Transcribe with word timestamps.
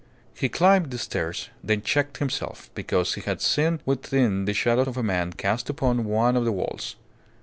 He 0.33 0.49
climbed 0.49 0.89
the 0.89 0.97
stairs, 0.97 1.49
then 1.63 1.83
checked 1.83 2.17
himself, 2.17 2.71
because 2.73 3.13
he 3.13 3.21
had 3.21 3.39
seen 3.39 3.81
within 3.85 4.45
the 4.45 4.53
shadow 4.55 4.81
of 4.81 4.97
a 4.97 5.03
man 5.03 5.31
cast 5.33 5.69
upon 5.69 6.05
one 6.05 6.35
of 6.35 6.43
the 6.43 6.51
walls. 6.51 6.95